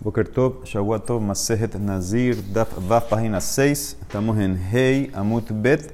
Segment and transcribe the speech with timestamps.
[0.00, 2.68] Boker Tov, Shawato, Masejet Nazir, Daf
[3.10, 3.96] página 6.
[4.00, 5.92] Estamos en Hei, Amut Bet.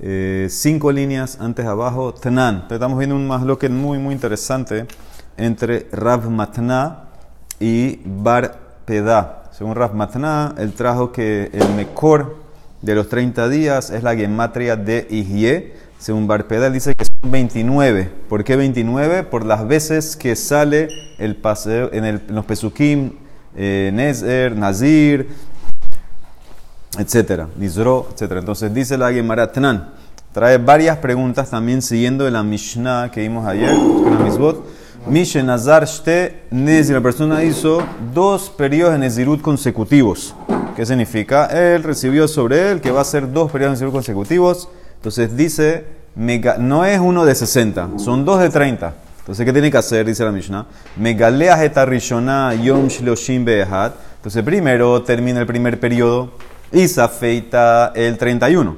[0.00, 2.68] Eh, cinco líneas antes abajo, Tnan.
[2.70, 4.86] Estamos viendo un masloque muy, muy interesante
[5.36, 7.08] entre Rav Matna
[7.58, 9.50] y Bar Pedá.
[9.50, 12.36] Según Rav Matna, él trajo que el mejor
[12.82, 15.74] de los 30 días es la gematria de Ijye.
[16.02, 18.10] Según Barpedal dice que son 29.
[18.28, 19.22] ¿Por qué 29?
[19.22, 23.12] Por las veces que sale el paseo en, el, en los Pesukim,
[23.54, 25.28] eh, Nezer, Nazir,
[26.98, 28.40] etcétera, Nizro, etcétera.
[28.40, 29.90] Entonces dice la Gemara Tnan.
[30.32, 34.66] Trae varias preguntas también siguiendo de la Mishnah que vimos ayer, con la Misbot.
[35.06, 36.96] Mishe Nazar Shte Nezir.
[36.96, 37.80] La persona hizo
[38.12, 40.34] dos periodos de Nezirut consecutivos.
[40.74, 41.46] ¿Qué significa?
[41.46, 44.68] Él recibió sobre él que va a ser dos periodos de Nezirut consecutivos.
[45.02, 45.84] Entonces dice,
[46.14, 48.94] no es uno de 60, son dos de 30.
[49.18, 50.06] Entonces, ¿qué tiene que hacer?
[50.06, 50.64] Dice la Mishnah.
[50.96, 53.94] Megalea rishona yom shloshim behat.
[54.18, 56.34] Entonces, primero termina el primer periodo
[56.70, 58.76] y se afeita el 31.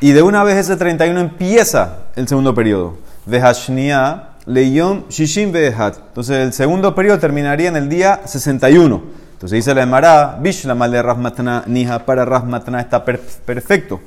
[0.00, 2.96] Y de una vez ese 31 empieza el segundo periodo.
[3.26, 5.98] Vehashnia leyom shishim behat.
[5.98, 9.02] Entonces, el segundo periodo terminaría en el día 61.
[9.34, 14.00] Entonces dice la Emara, Bishla mal de Rahmatna, Nija para Rahmatna está perfecto.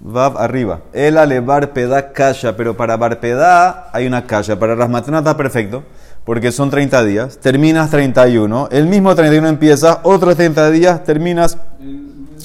[0.00, 0.80] Vav arriba.
[0.92, 4.58] El ale barpeda kasha, pero para barpeda hay una kasha.
[4.58, 5.82] Para rasmatana está perfecto,
[6.24, 7.38] porque son 30 días.
[7.38, 8.68] Terminas 31.
[8.70, 11.58] El mismo 31 empieza, otros 30 días terminas.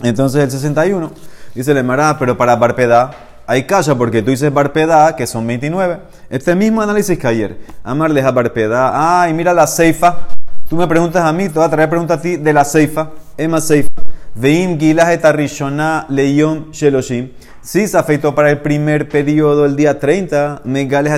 [0.01, 1.11] Entonces el 61.
[1.53, 3.11] Dice el Emara, pero para barpeda
[3.45, 5.99] hay kasha, porque tú dices barpeda, que son 29.
[6.29, 7.57] Este mismo análisis que ayer.
[7.83, 9.21] Amarles a barpeda.
[9.21, 10.27] Ay, mira la ceifa.
[10.67, 13.09] Tú me preguntas a mí, te voy a traer pregunta a ti de la ceifa.
[13.37, 13.89] Emma ceifa.
[14.35, 17.29] Veim gilas etarishona leyom sheloshim.
[17.61, 21.13] Si se afeitó para el primer periodo el día 30, megales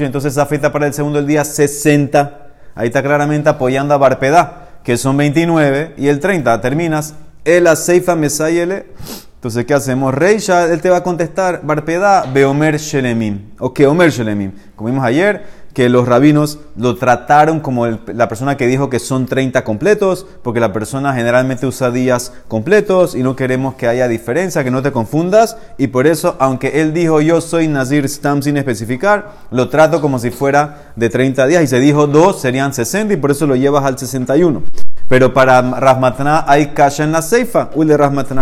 [0.00, 2.52] entonces se afeita para el segundo el día 60.
[2.76, 7.14] Ahí está claramente apoyando a Barpedá, que son 29, y el 30 terminas.
[7.44, 8.86] El aceifa mesayele.
[9.34, 10.14] Entonces, ¿qué hacemos?
[10.14, 13.50] Reisha, él te va a contestar, Barpedá, Beomer Shelemim.
[13.58, 14.52] O que Omer Shelemim.
[14.74, 19.26] Como vimos ayer, que los rabinos lo trataron como la persona que dijo que son
[19.26, 24.62] 30 completos, porque la persona generalmente usa días completos y no queremos que haya diferencia,
[24.62, 25.56] que no te confundas.
[25.76, 30.20] Y por eso, aunque él dijo yo soy Nazir Stam sin especificar, lo trato como
[30.20, 31.64] si fuera de 30 días.
[31.64, 34.62] Y se dijo dos, serían 60 y por eso lo llevas al 61.
[35.08, 37.70] Pero para Rasmatana hay kasha en la ceifa.
[37.74, 37.98] Uy, de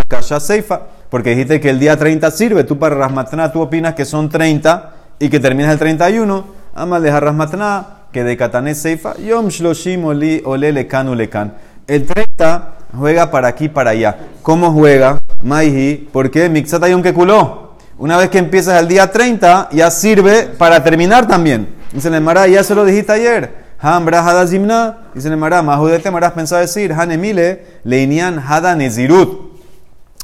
[0.07, 0.83] kasha ceifa.
[1.09, 2.65] Porque dijiste que el día 30 sirve.
[2.65, 7.11] Tú para Rasmatana tú opinas que son 30 y que terminas el 31 Amal de
[7.11, 11.55] Harrasmatna, que de Katané Seifa, Yom Shloshim Oli Ole Lekan Ulekan.
[11.87, 14.17] El 30 juega para aquí para allá.
[14.41, 15.19] ¿Cómo juega?
[15.43, 16.49] Maihi, ¿por qué?
[16.49, 17.73] Mixata Yom culó.
[17.99, 21.75] Una vez que empiezas el día 30, ya sirve para terminar también.
[21.93, 23.63] Dice el Emara, ya se lo dijiste ayer.
[23.79, 29.53] Hambra Hada Zimna, dice el Emara, Mahudete Maras pensado decir, Hanemile, Leinian Hada Nezirut.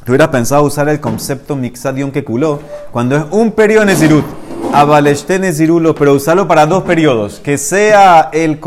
[0.03, 2.59] Tú hubieras pensado usar el concepto Mixat Yom culó
[2.91, 4.48] cuando es un periodo Nezirut.
[4.73, 7.39] Abaleshtene Zirulo, pero usarlo para dos periodos.
[7.43, 8.59] Que sea el,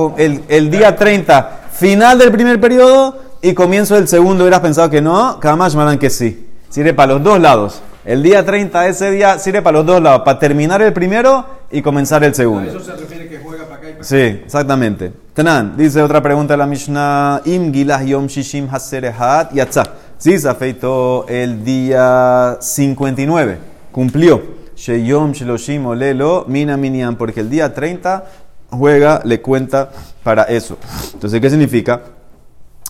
[0.48, 4.44] el, día 30, final del primer periodo y comienzo del segundo.
[4.44, 6.48] Hubieras pensado que no, más me que sí.
[6.68, 7.82] Sirve para los dos lados.
[8.04, 10.22] El día 30, ese día, sirve para los dos lados.
[10.24, 12.70] Para terminar el primero y comenzar el segundo.
[12.70, 15.12] eso se refiere que juega para acá y para Sí, exactamente.
[15.34, 17.42] Tanan, dice otra pregunta de la Mishnah.
[17.44, 19.84] Im gilah yom shishim haserehat yatza.
[20.18, 23.58] Sí, se afeitó el día 59.
[23.92, 24.61] Cumplió.
[24.76, 28.24] Sheyom Shiloshim Olelo Mina Minyan, porque el día 30
[28.70, 29.90] juega, le cuenta
[30.22, 30.78] para eso.
[31.14, 32.02] Entonces, ¿qué significa?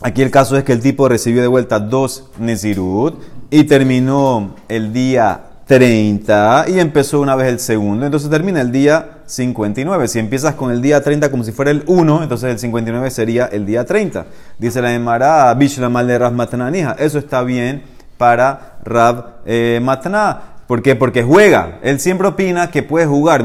[0.03, 4.93] Aquí el caso es que el tipo recibió de vuelta dos Nezirut y terminó el
[4.93, 8.05] día 30 y empezó una vez el segundo.
[8.05, 10.09] Entonces termina el día 59.
[10.09, 13.47] Si empiezas con el día 30 como si fuera el 1, entonces el 59 sería
[13.47, 14.27] el día 30.
[14.59, 16.97] Dice la Emara, Bishla de Matnanija.
[16.99, 17.85] Eso está bien
[18.19, 20.52] para Rab eh, Matna.
[20.73, 20.97] ¿Por qué?
[20.97, 21.81] Porque juega.
[21.83, 23.45] Él siempre opina que puede jugar.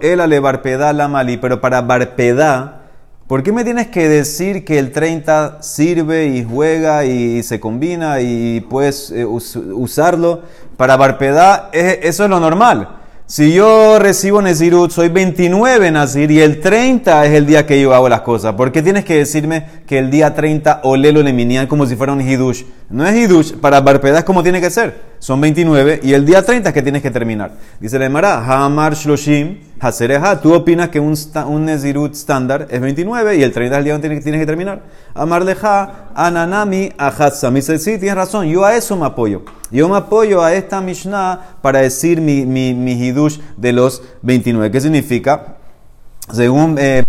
[0.00, 2.88] Él ale barpeda la mali, pero para barpeda,
[3.28, 8.20] ¿por qué me tienes que decir que el 30 sirve y juega y se combina
[8.20, 10.42] y puedes eh, usarlo?
[10.76, 12.96] Para barpeda, eso es lo normal.
[13.26, 17.94] Si yo recibo Nezirut, soy 29 Nazir y el 30 es el día que yo
[17.94, 18.54] hago las cosas.
[18.54, 22.12] ¿Por qué tienes que decirme que el día 30 olelo le minían como si fuera
[22.12, 22.64] un Hidush?
[22.88, 25.09] No es Hidush, para Barpeda es como tiene que ser.
[25.20, 27.52] Son 29 y el día 30 es que tienes que terminar.
[27.78, 30.40] Dice la Emara, Hamar Shloshim, Hasereha.
[30.40, 31.14] Tú opinas que un,
[31.46, 34.80] un Nezirut estándar es 29 y el 30 es el día donde tienes que terminar.
[35.12, 37.52] Amar Leja, Ananami, Ahatsam.
[37.52, 39.42] Dice, sí, tienes razón, yo a eso me apoyo.
[39.70, 44.70] Yo me apoyo a esta Mishnah para decir mi, mi, hidush de los 29.
[44.70, 45.56] ¿Qué significa?
[46.32, 47.02] según eh,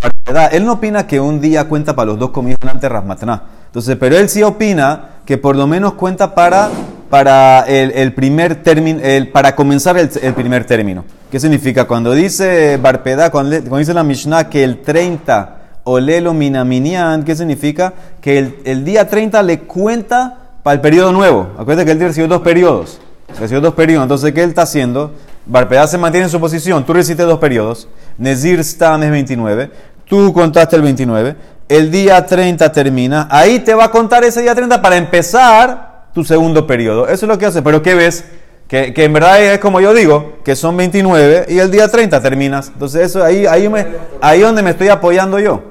[0.51, 3.43] él no opina que un día cuenta para los dos comidos antes Rasmatná.
[3.67, 6.69] Entonces, pero él sí opina que por lo menos cuenta para,
[7.11, 9.01] para el, primer término,
[9.33, 11.03] para comenzar el, primer término.
[11.29, 11.85] ¿Qué significa?
[11.85, 17.93] Cuando dice Barpedá, cuando, dice la Mishnah que el 30 olelo minaminian, ¿qué significa?
[18.21, 21.51] Que el, el día 30 le cuenta para el periodo nuevo.
[21.59, 23.01] Acuérdate que él recibió dos periodos.
[23.37, 24.03] Recibió dos periodos.
[24.03, 25.11] Entonces, ¿qué él está haciendo?
[25.45, 26.85] Barpedá se mantiene en su posición.
[26.85, 27.89] Tú recibiste dos periodos.
[28.17, 29.69] Nezir Stam es 29.
[30.05, 31.35] Tú contaste el 29.
[31.67, 33.27] El día 30 termina.
[33.29, 37.07] Ahí te va a contar ese día 30 para empezar tu segundo periodo.
[37.07, 37.61] Eso es lo que hace.
[37.61, 38.25] Pero ¿qué ves?
[38.67, 42.21] Que, que en verdad es como yo digo, que son 29 y el día 30
[42.21, 42.69] terminas.
[42.69, 43.85] Entonces, eso ahí, ahí, me,
[44.21, 45.61] ahí donde me estoy apoyando yo.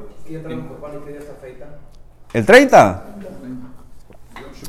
[2.33, 3.05] ¿El 30?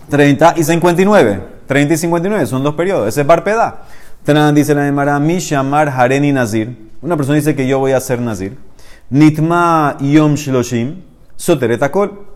[0.10, 1.42] 30 y 59.
[1.68, 3.08] 30 y 59 son dos periodos.
[3.08, 3.84] Ese es Barpeda.
[4.54, 6.92] Dice la Emara, mi shamar hareni nazir.
[7.02, 8.58] Una persona dice que yo voy a ser nazir.
[9.10, 11.02] Nitma yom shloshim.
[11.36, 12.31] Soteretakol.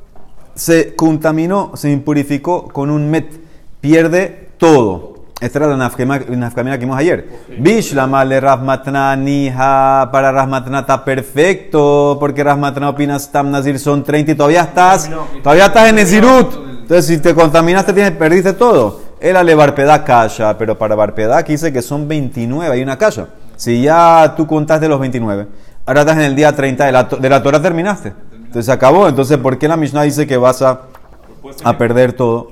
[0.56, 3.28] Se contaminó, se impurificó con un met.
[3.82, 5.16] Pierde todo.
[5.42, 7.28] Esta era la nafkamina que vimos ayer.
[7.60, 10.10] Bishlama le Rahmatna nija.
[10.12, 12.18] Para Rahmatna está perfecto.
[12.20, 15.10] Porque Rahmatna opina Tam Nazir son 30 y todavía estás,
[15.44, 16.66] todavía estás en Nezirut.
[16.82, 19.02] Entonces, si te contaminaste, tienes, perdiste todo.
[19.20, 23.28] Era le barpedá calla, pero para barpedá aquí dice que son 29, hay una calla.
[23.56, 25.48] Si ya tú contaste los 29,
[25.86, 28.14] ahora estás en el día 30 de la, de la Torah terminaste.
[28.56, 29.10] Entonces acabó.
[29.10, 30.84] Entonces, ¿por qué la Mishnah dice que vas a,
[31.66, 32.48] a perder todo?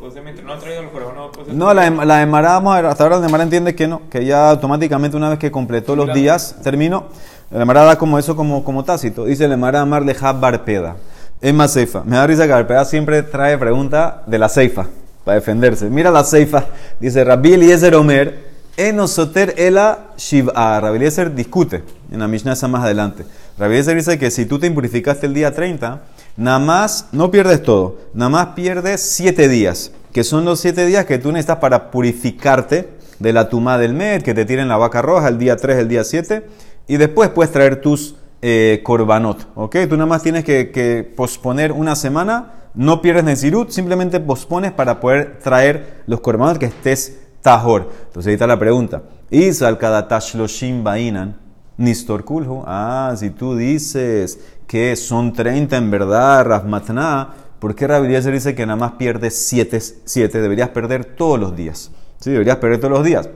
[1.54, 2.58] No, la, la Emara,
[2.90, 6.14] hasta ahora la Emara entiende que no, que ya automáticamente una vez que completó los
[6.14, 7.06] días, terminó.
[7.52, 9.24] La Emara da como eso, como, como tácito.
[9.24, 10.98] Dice la Emara Amar Leja Barpeda.
[11.40, 12.04] Es más ceifa.
[12.06, 14.88] Me da risa que Alpea siempre trae pregunta de la ceifa
[15.24, 15.90] para defenderse.
[15.90, 16.66] Mira la ceifa.
[17.00, 20.82] Dice Rabbi Eliezer Omer, Enosoter Ela Shiv'a.
[20.82, 23.24] Rabbi Eliezer discute en la Mishnah esa más adelante.
[23.58, 26.02] Rabbi Eliezer dice que si tú te impurificaste el día 30,
[26.38, 31.06] nada más, no pierdes todo, nada más pierdes 7 días, que son los 7 días
[31.06, 32.90] que tú necesitas para purificarte
[33.20, 35.88] de la tumá del mes, que te tiren la vaca roja el día 3, el
[35.88, 36.48] día 7,
[36.88, 39.48] y después puedes traer tus eh, korbanot.
[39.54, 39.78] ¿Ok?
[39.88, 45.38] Tú nada más tienes que, posponer una semana, no pierdes Nezirut, simplemente pospones para poder
[45.44, 47.92] traer los korbanot que estés tajor.
[48.08, 49.04] Entonces ahí está la pregunta.
[49.30, 51.43] Isal cada tashloshim bainan.
[51.78, 52.64] Nistor kulhu.
[52.66, 57.30] Ah, si tú dices que son 30 en verdad, Rahmatna,
[57.60, 59.80] ¿por qué Rabbi dice que nada más pierdes 7?
[60.06, 61.92] 7 deberías perder todos los días.
[62.20, 63.30] Sí, deberías perder todos los días.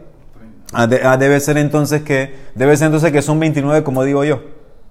[0.74, 4.42] Ah, ah, debe ser entonces que debe ser entonces que son 29 como digo yo.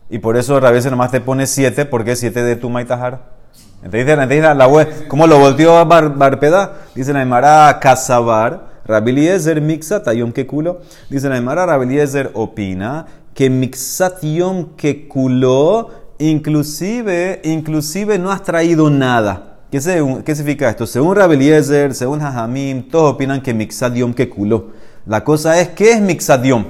[0.08, 2.84] Y por eso a veces nomás te pone 7, porque es 7 de Tuma y
[2.84, 3.36] Tahar.
[3.82, 6.72] Entonces, la, la ¿cómo lo volteó a Bar, Barpeda?
[6.94, 10.80] Dice la Emara Casabar, Rabiliezer Mixat Yom Kekulo.
[11.10, 19.58] Dice la Emara Rabiliezer opina que Mixat Yom Kekulo, inclusive, inclusive no has traído nada.
[19.70, 19.78] ¿Qué,
[20.24, 20.86] ¿Qué significa esto?
[20.86, 24.70] Según Rabiliezer, según Hajamim, todos opinan que Mixat Yom Kekulo.
[25.04, 26.64] La cosa es, ¿qué es Mixat Yom?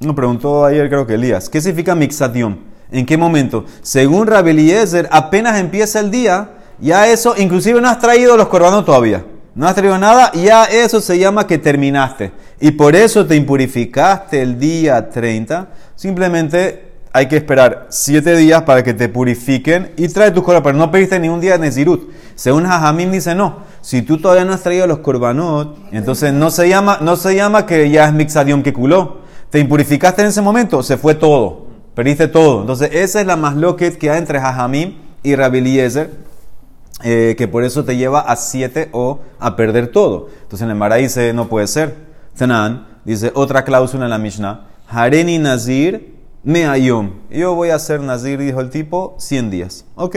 [0.00, 2.56] Nos preguntó ayer, creo que Elías, ¿qué significa mixadium?
[2.92, 3.64] ¿En qué momento?
[3.82, 9.24] Según Rabeliezer, apenas empieza el día, ya eso, inclusive no has traído los corbanos todavía.
[9.58, 12.32] No has traído nada, ya eso se llama que terminaste.
[12.60, 15.68] Y por eso te impurificaste el día 30.
[15.96, 20.64] Simplemente hay que esperar 7 días para que te purifiquen y trae tus corbanos.
[20.64, 22.10] Pero no pediste ni un día de Nezirut.
[22.36, 23.64] Según Jajamín dice no.
[23.80, 27.66] Si tú todavía no has traído los corbanot, entonces no se llama, no se llama
[27.66, 32.28] que ya es mixadium que culó te impurificaste en ese momento, se fue todo, perdiste
[32.28, 32.60] todo.
[32.60, 36.10] Entonces, esa es la más loquet que hay entre Jajamim y Rabiliezer,
[37.02, 40.28] eh, que por eso te lleva a siete o a perder todo.
[40.42, 42.08] Entonces, en el dice, no puede ser.
[42.36, 46.14] Tenan dice otra cláusula en la Mishnah, Hareni Nazir
[46.44, 47.12] Meayom.
[47.30, 49.84] Yo voy a ser Nazir, dijo el tipo, 100 días.
[49.94, 50.16] ¿Ok?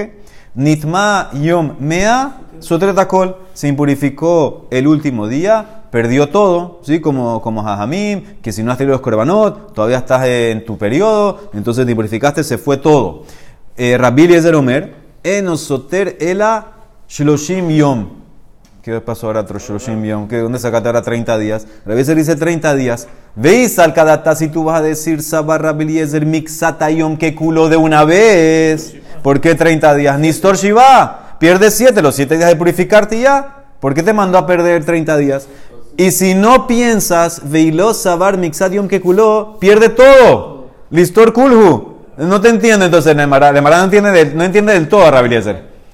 [0.53, 7.01] Nitma Yom Mea Sotretakol se impurificó el último día perdió todo, ¿sí?
[7.01, 11.51] Como, como Jajamim, que si no has tenido los Korbanot, todavía estás en tu periodo,
[11.53, 13.23] entonces te purificaste, se fue todo.
[13.77, 16.73] Eh, Rabbi Omer, enosoter ela
[17.07, 18.21] shloshim yom.
[18.81, 20.27] ¿Qué pasó ahora shloshim yom?
[20.27, 21.67] ¿Qué, ¿Dónde sacaste ahora 30 días?
[21.85, 23.07] Rabbi Eliezer dice 30 días.
[23.35, 27.69] Veis al kadata si tú vas a decir Sabar Rabbi Eliezer mixata yom que culo
[27.69, 28.95] de una vez.
[29.21, 30.19] ¿Por qué 30 días?
[30.19, 31.37] Nistor Shiva.
[31.39, 33.65] Pierdes 7, los 7 días de purificarte ya.
[33.79, 35.47] ¿Por qué te mandó a perder 30 días?
[35.97, 40.69] Y si no piensas, Veilos Sabar Mixadium que culó, pierde todo.
[40.89, 41.90] Listor Kulhu.
[42.21, 43.51] No te entiende entonces, Nemara.
[43.51, 45.23] Nemara no entiende del, no entiende del todo a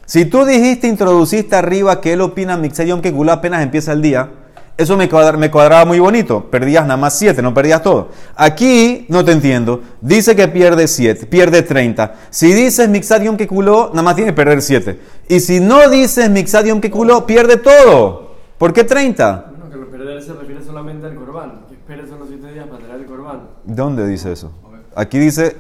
[0.05, 4.29] Si tú dijiste, introduciste arriba que él opina Mixadium que culó apenas empieza el día,
[4.75, 6.51] Eso me, cuadra- me cuadraba muy bonito.
[6.51, 8.09] Perdías nada más 7, no perdías todo.
[8.35, 9.81] Aquí no te entiendo.
[10.01, 12.13] Dice que pierde 7, pierde 30.
[12.29, 14.99] Si dices Mixad Yom Kekuló, nada más tiene que perder 7.
[15.29, 18.35] Y si no dices Mixad Yom Kekuló, pierde todo.
[18.57, 19.45] ¿Por qué 30?
[19.49, 21.61] Bueno, que lo perder se refiere solamente al corbán.
[21.69, 23.39] Que espere solo siete días para traer el corbán.
[23.63, 24.51] ¿Dónde dice eso?
[24.93, 25.55] Aquí dice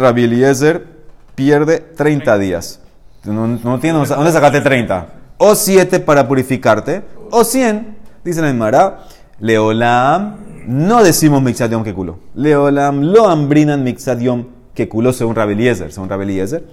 [0.00, 0.86] Rabbi Eliezer
[1.34, 2.80] pierde 30 días.
[3.24, 5.06] No, no tiene, ¿Dónde sacaste 30?
[5.38, 7.98] O 7 para purificarte, o 100.
[8.24, 9.06] Dice la Emara,
[9.38, 12.18] Leolam, no decimos Mixad Yom Kekulo.
[12.34, 16.64] Leolam lo ambrinan Mixad Yom Kekulo según Rabbi Eliezer, según Rabbi Eliezer.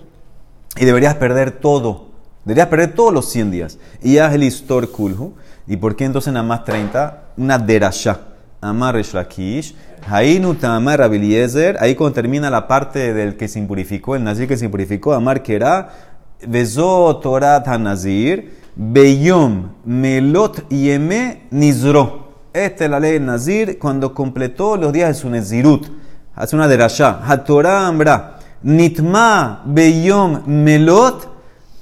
[0.78, 2.08] Y deberías perder todo.
[2.46, 3.78] Deberías perder todos los 100 días.
[4.02, 5.34] Y haz el Istor Kulhu.
[5.68, 7.24] ¿Y por qué entonces nada más 30?
[7.38, 8.20] Una derasha.
[8.62, 9.76] Amar Resh Lakish.
[10.10, 11.78] Hainu Tamar Rabbi Eliezer.
[11.80, 15.44] Ahí cuando termina la parte del que se impurificó, el nazir que se impurificó, Amar
[15.44, 15.90] Kera.
[16.48, 18.58] Bezo Torat Hanazir.
[18.76, 22.28] Beyom Melot Yeme Nizro.
[22.54, 25.88] Esta es la ley del Nazir cuando completó los días de su Nezirut.
[26.36, 27.20] Hace una derasha.
[27.24, 28.40] Hatorah Ambra.
[28.64, 31.28] Nitma Beyom Melot.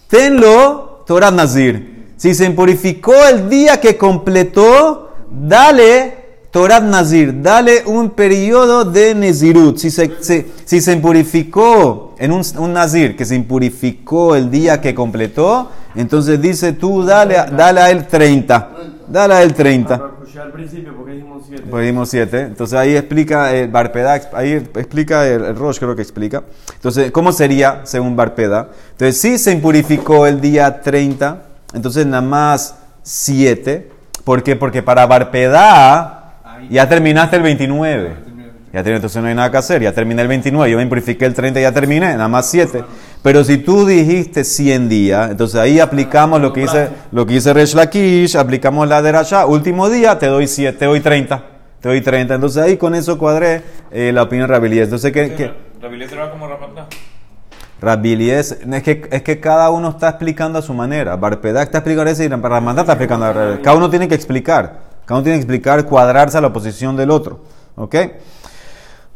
[0.09, 2.13] Tenlo Torah Nazir.
[2.17, 6.24] Si se impurificó el día que completó, dale
[6.55, 7.41] Torah Nazir.
[7.41, 9.77] Dale un periodo de Nezirut.
[9.77, 14.79] Si se, se- si se impurificó en un, un Nazir que se impurificó el día
[14.79, 18.71] que completó, entonces dice tú dale, dale a él 30.
[19.05, 19.97] Dale a él 30.
[19.97, 21.63] Para escuchar al principio, porque dijimos siete.
[21.69, 22.39] Pues dimos 7.
[22.43, 26.43] Entonces ahí explica el Barpeda, ahí explica el, el Rosh, creo que explica.
[26.73, 28.69] Entonces, ¿cómo sería según Barpeda?
[28.91, 31.41] Entonces, si se impurificó el día 30,
[31.73, 33.91] entonces nada más 7.
[34.23, 34.55] ¿Por qué?
[34.55, 36.21] Porque para Barpeda
[36.69, 38.35] ya terminaste el 29.
[38.75, 41.25] Ya terminé, entonces no hay nada que hacer, ya terminé el 29, yo me impurifiqué
[41.25, 42.83] el 30 y ya terminé, nada más 7.
[43.23, 47.53] Pero si tú dijiste 100 días, entonces ahí aplicamos lo que dice, lo que dice
[47.53, 51.41] Resh Lakish, aplicamos la derasha, último día te doy 7, te doy 30,
[51.79, 52.35] te doy 30.
[52.35, 55.53] Entonces ahí con eso cuadré eh, la opinión de Entonces, ¿qué, qué?
[55.81, 56.87] Rabbi va como Rapatná.
[57.79, 61.15] Rabbi Eliezer, es que, es que cada uno está explicando a su manera.
[61.15, 63.59] Barpedá está explicando eso y Ramandá está explicando revés.
[63.63, 64.94] Cada uno tiene que explicar.
[65.05, 67.41] Cada uno tiene que explicar, cuadrarse a la posición del otro.
[67.75, 67.95] ¿Ok?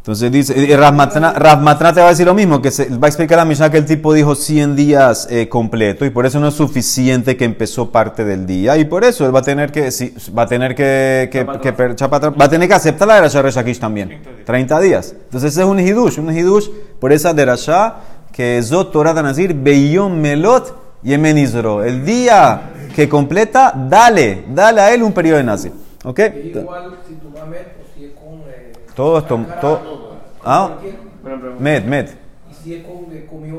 [0.09, 3.45] Entonces dice, Rasmatna te va a decir lo mismo, que se, va a explicar a
[3.45, 7.35] Mishnah que el tipo dijo 100 días eh, completo y por eso no es suficiente
[7.35, 10.43] que empezó parte del día y por eso él va a tener que, sí, va
[10.43, 14.21] a tener que, que, que atrás, va a tener que aceptar la derasha Reshakish también,
[14.45, 15.13] 30 días.
[15.25, 16.69] Entonces ese es un hidush, un hidush
[16.99, 17.97] por esa derasha
[18.31, 21.83] que Zot Torah Nazir Beyom Melot Yemenizro.
[21.83, 25.71] El día que completa, dale, dale a él un periodo de nazir.
[26.03, 26.19] ¿Ok?
[26.19, 28.41] Igual si tú vas a meter, o si es con.
[28.49, 29.81] Eh, Todo esto, todo,
[30.43, 30.75] ah.
[30.83, 33.05] Y si es con.
[33.15, 33.57] Eh, comió.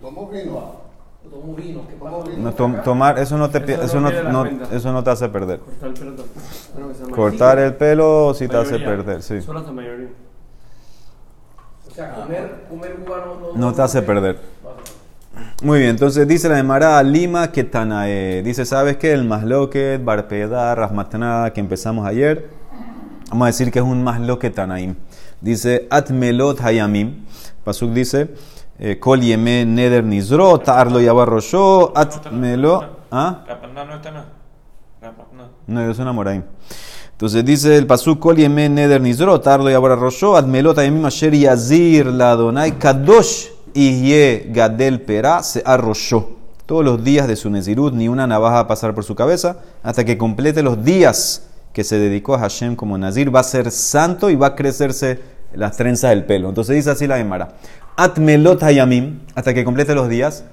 [0.00, 0.80] Tomó vino.
[1.28, 1.82] Tomó vino.
[1.88, 2.16] ¿Qué pasa?
[2.38, 5.58] No, tom- tomar, eso no te, Eso eso no eso no te hace perder.
[5.60, 7.14] cortar el pelo tampoco.
[7.16, 9.40] Cortar el pelo sí te hace perder, sí.
[9.42, 10.08] Solo hasta mayoría.
[11.88, 13.16] O sea, comer, comer uva
[13.56, 13.58] no.
[13.68, 14.38] No te hace perder.
[15.62, 18.42] Muy bien, entonces dice la Emara Lima Ketanae.
[18.42, 19.12] Dice, ¿sabes qué?
[19.12, 22.50] El Masloket, Barpeda, Rasmatana, que empezamos ayer.
[23.30, 24.96] Vamos a decir que es un Masloket Tanaim.
[25.40, 27.24] Dice, Atmelot Hayamim.
[27.64, 28.34] Pasuk dice,
[28.78, 33.00] eh, Kol Yeme Neder Nizro, Ta'arlo Yabarrosho, Atmelo.
[33.10, 33.44] ¿Ah?
[33.74, 34.26] No está nada.
[35.00, 35.48] Rapatná.
[35.66, 36.42] No, es una moraim.
[37.12, 41.34] Entonces dice el pasuk kol yemen neder nizro, tardo y ahora rosho, admelot ayemim asher
[41.34, 46.36] yazir la Adonai kadosh ihye gadel pera se arroshó.
[46.66, 49.56] Todos los días de su nezirut, ni una navaja va a pasar por su cabeza,
[49.82, 53.70] hasta que complete los días que se dedicó a Hashem como nazir, va a ser
[53.70, 55.18] santo y va a crecerse
[55.52, 56.48] las trenzas del pelo.
[56.48, 57.54] Entonces dice así la Gemara.
[57.96, 60.44] Atmelot hayamim, hasta que complete los días.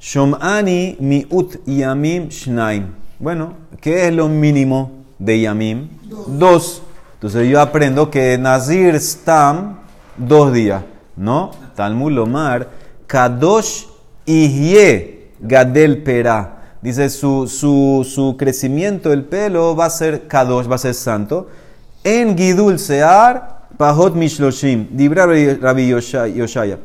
[0.00, 2.94] Shom'ani mi'ut yamim shnaim.
[3.18, 5.88] Bueno, ¿qué es lo mínimo de yamim?
[6.26, 6.82] Dos.
[7.14, 9.78] Entonces yo aprendo que Nazir Stam,
[10.16, 10.82] dos días.
[11.16, 11.50] ¿No?
[11.76, 12.68] Talmud Lomar,
[13.06, 13.84] Kadosh
[14.24, 16.52] Ihye Gadel Pera.
[16.82, 21.48] Dice su, su, su crecimiento del pelo va a ser Kadosh, va a ser santo.
[22.04, 24.88] En Gidul Sear, Pahot Mishloshim.
[24.90, 26.78] Dibra Rabbi Yosha- Yoshaya.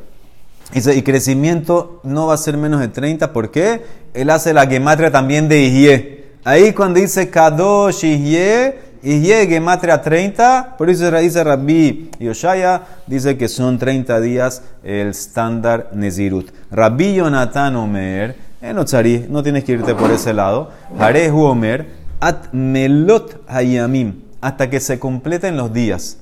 [0.73, 3.81] Dice, y crecimiento no va a ser menos de 30, ¿por qué?
[4.13, 6.21] Él hace la gematria también de Ijye.
[6.43, 8.03] Ahí cuando dice Kadosh
[9.03, 15.07] Ijye, Ijye gematria 30, por eso dice Rabbi Yoshaya, dice que son 30 días el
[15.09, 16.51] estándar Nezirut.
[16.69, 21.87] Rabbi Yonatan Omer, en Otzari, no tienes que irte por ese lado, Harehu Omer,
[22.19, 26.17] At Melot Hayamim, hasta que se completen los días.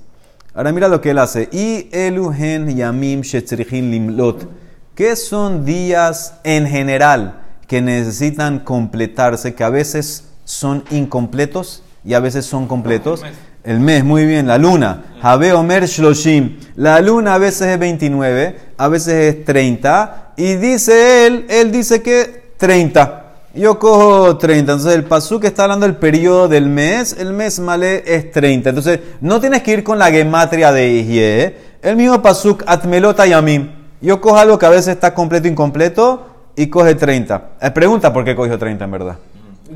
[0.53, 1.49] Ahora mira lo que él hace.
[1.51, 4.47] Y eluhen yamim shetzrichin limlot.
[4.95, 11.83] ¿Qué son días en general que necesitan completarse, que a veces son incompletos?
[12.03, 13.21] Y a veces son completos.
[13.21, 13.39] El mes.
[13.63, 15.03] El mes, muy bien, la luna.
[15.21, 16.57] Habe Omer Shloshim.
[16.75, 20.33] La luna a veces es 29, a veces es 30.
[20.37, 23.25] Y dice él, él dice que 30.
[23.53, 24.71] Yo cojo 30.
[24.71, 27.15] Entonces el pasuk está hablando del periodo del mes.
[27.19, 28.69] El mes malé es 30.
[28.69, 31.57] Entonces no tienes que ir con la gematria de Ijie.
[31.81, 33.71] El mismo pasuk atmelota yamim.
[34.01, 37.49] Yo cojo algo que a veces está completo e incompleto y coge 30.
[37.61, 39.17] Eh, pregunta por qué cogió 30 en verdad.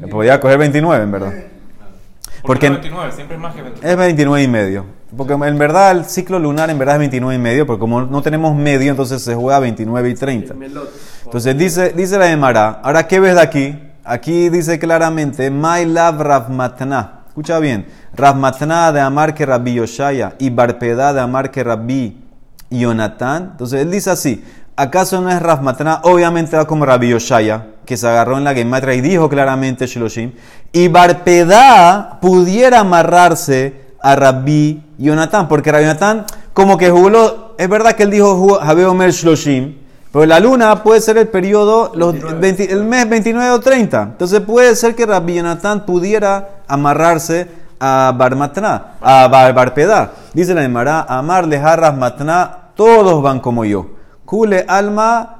[0.09, 1.33] Podía coger 29 en verdad.
[2.43, 3.91] Porque Porque- 29, siempre es más que 29.
[3.91, 4.85] Es 29 y medio.
[5.15, 8.21] Porque en verdad el ciclo lunar en verdad es 29 y medio, porque como no
[8.21, 10.53] tenemos medio, entonces se juega 29 y 30.
[10.53, 10.89] Melot.
[11.25, 13.79] Entonces dice, dice la Emara, ahora ¿qué ves de aquí?
[14.03, 17.19] Aquí dice claramente, My love Rav Matna.
[17.27, 22.17] Escucha bien, Rav Matna de Amar que Rabbi Yoshaya y Barpedá de Amar que Rabbi
[22.69, 23.49] Yonatán.
[23.51, 24.43] Entonces él dice así,
[24.75, 26.01] ¿acaso no es Rav Matna?
[26.03, 30.31] Obviamente va como Rabbi Yoshaya, que se agarró en la Gematra y dijo claramente Shiloshim.
[30.71, 37.93] Y Barpedá pudiera amarrarse a Rabbi Yonatán, porque Rabbi Yonatán como que jugó, es verdad
[37.93, 39.75] que él dijo Habe Omer Shloshim,
[40.11, 44.01] pero la luna puede ser el periodo, los 20 el mes 29 o 30.
[44.03, 47.47] Entonces puede ser que Rabbi Yonatán pudiera amarrarse
[47.79, 50.11] a Bar Matna, a Bar, Barpedá.
[50.33, 53.87] Dice la Emara, amarle jarras Matna, todos van como yo.
[54.23, 55.32] Kule alma,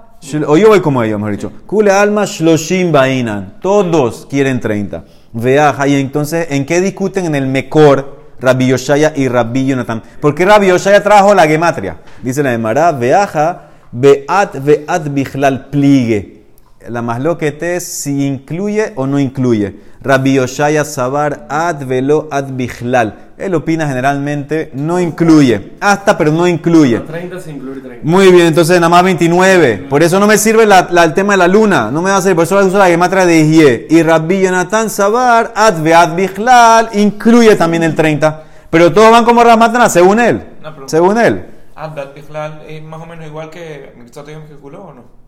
[0.48, 1.52] o yo voy como ellos, mejor dicho.
[1.66, 5.04] Kule alma shloshim bainan, todos quieren 30.
[5.34, 8.24] Veaja, y entonces, ¿en qué discuten en el Mekor?
[8.40, 10.04] Rabbi Yoshaya y Rabbi Yonatan.
[10.20, 11.98] ¿Por qué Rabbi Yoshaya trajo la gematria?
[12.22, 16.43] Dice la Emara, veaja, beat, beat bichlal pligue.
[16.90, 19.76] La más lo que te es si incluye o no incluye.
[20.02, 23.32] Rabbi Yoshaya Sabar ad velo ad bichlal.
[23.38, 25.74] Él opina generalmente no incluye.
[25.80, 27.00] Hasta, pero no incluye.
[27.00, 28.02] 30 sin incluir 30.
[28.08, 29.88] Muy bien, entonces nada más 29.
[29.90, 31.90] Por eso no me sirve la- la- el tema de la luna.
[31.92, 32.36] No me va a servir.
[32.36, 33.88] Por eso uso la gematria de Ijie.
[33.90, 38.44] Y Rabbi Yonatan Sabar, ad vead bichlal, incluye también el 30.
[38.70, 40.42] Pero todos van como Ramatana, según él.
[40.62, 41.46] No, Según él.
[41.76, 45.23] Abdat Bichlal es más o menos igual que Yom Kippur, ¿o no?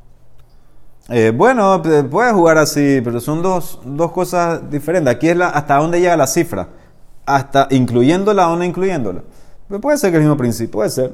[1.10, 5.14] Eh, bueno, p- puedes jugar así, pero son dos, dos cosas diferentes.
[5.14, 6.68] Aquí es la, hasta dónde llega la cifra.
[7.26, 9.22] Hasta incluyéndola o no incluyéndola.
[9.82, 11.14] Puede ser que el mismo principio, puede ser.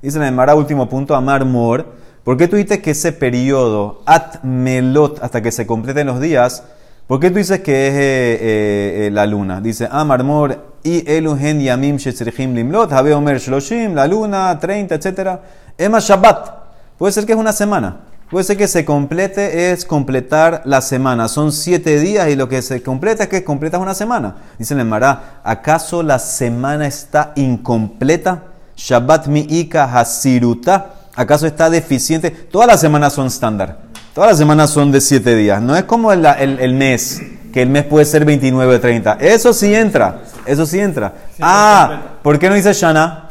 [0.00, 1.86] Dice la Emara, último punto, Amar Mor.
[2.24, 6.62] ¿Por qué tú dices que ese periodo, at melot, hasta que se completen los días,
[7.08, 7.98] ¿por qué tú dices que es eh,
[8.40, 9.60] eh, eh, la luna?
[9.60, 15.38] Dice Amar Mor, y eluhen yamim shetzrichim limlot, habe shloshim, la luna, 30, etc.
[15.78, 16.62] Ema Shabbat.
[16.96, 18.11] Puede ser que es una semana.
[18.32, 21.28] Puede ser que se complete es completar la semana.
[21.28, 24.36] Son siete días y lo que se completa es que completas una semana.
[24.58, 28.44] Dice el Mará, ¿acaso la semana está incompleta?
[28.74, 30.92] Shabbat mi'ika hasiruta.
[31.14, 32.30] ¿Acaso está deficiente?
[32.30, 33.80] Todas las semanas son estándar.
[34.14, 35.60] Todas las semanas son de siete días.
[35.60, 37.20] No es como el, el- el mes,
[37.52, 39.18] que el mes puede ser 29 o 30.
[39.20, 40.22] Eso sí entra.
[40.46, 41.12] Eso sí entra.
[41.42, 43.28] ah, ¿por qué no dice Shana?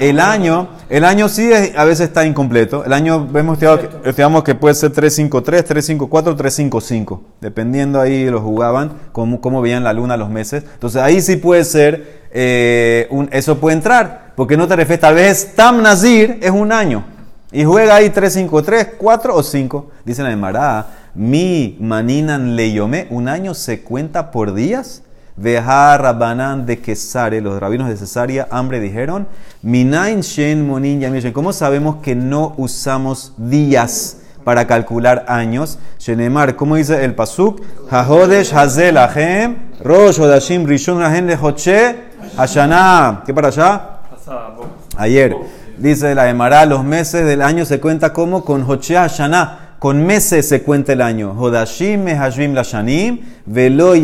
[0.00, 2.84] El año, el año sí es- a veces está incompleto.
[2.84, 7.22] El año vemos estudiado que, puede ser 353, 354, 355.
[7.40, 10.64] Dependiendo ahí los jugaban, cómo, cómo veían la luna los meses.
[10.74, 14.32] Entonces ahí sí puede ser, eh, un- eso puede entrar.
[14.36, 17.04] Porque no te refieres, tal vez Tam Nazir es un año.
[17.52, 19.90] Y juega ahí 3, 5, 3, 4 o 5.
[20.06, 25.01] Dice la Emara, mi maninan leyome, un año se cuenta por días.
[25.36, 29.26] Veja Rabanan de Quesare, los rabinos de Cesárea, hambre dijeron,
[29.62, 31.32] Minain Shen Monin Yamishen.
[31.32, 35.78] ¿Cómo sabemos que no usamos días para calcular años?
[35.98, 37.62] Shenemar, ¿cómo dice el Pasuk?
[37.90, 41.96] Hahodesh Hazel Ahem, Rosh Hodashim Rishon Ahem Lehoche,
[42.36, 43.22] Hashanah.
[43.24, 44.00] ¿Qué para allá?
[44.96, 45.34] Ayer.
[45.78, 49.61] Dice la Emara, los meses del año se cuenta como con Hochea Shana.
[49.82, 51.34] Con meses se cuenta el año.
[51.36, 53.94] Hodashim mehashvim la shanim, velo.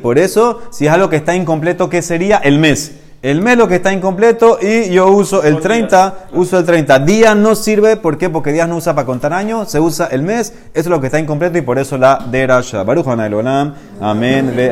[0.00, 2.36] Por eso, si es algo que está incompleto, ¿qué sería?
[2.36, 2.92] El mes.
[3.20, 7.00] El mes lo que está incompleto y yo uso el 30, uso el 30.
[7.00, 8.30] Día no sirve, ¿por qué?
[8.30, 10.54] Porque días no usa para contar años, se usa el mes.
[10.72, 12.84] Eso es lo que está incompleto y por eso la derasha.
[12.84, 13.08] Baruch
[14.00, 14.70] amén.